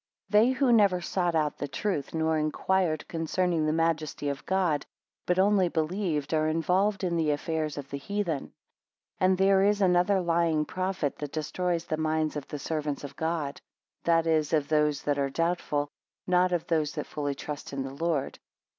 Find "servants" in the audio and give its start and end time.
12.57-13.03